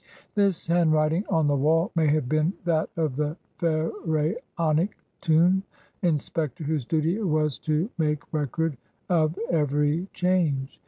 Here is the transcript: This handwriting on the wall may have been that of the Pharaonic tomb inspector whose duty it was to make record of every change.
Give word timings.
This 0.33 0.65
handwriting 0.65 1.25
on 1.29 1.45
the 1.45 1.55
wall 1.55 1.91
may 1.93 2.07
have 2.07 2.27
been 2.27 2.53
that 2.65 2.89
of 2.97 3.17
the 3.17 3.37
Pharaonic 3.59 4.97
tomb 5.21 5.61
inspector 6.01 6.63
whose 6.63 6.85
duty 6.85 7.17
it 7.17 7.27
was 7.27 7.59
to 7.59 7.87
make 7.99 8.33
record 8.33 8.77
of 9.11 9.37
every 9.51 10.07
change. 10.11 10.79